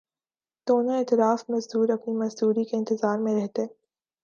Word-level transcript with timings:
دونوں 0.67 0.97
اطراف 0.99 1.43
مزدور 1.49 1.89
اپنی 1.89 2.13
مزدوری 2.15 2.63
کے 2.63 2.77
انتظار 2.77 3.17
میں 3.17 3.33
رہتے 3.35 3.65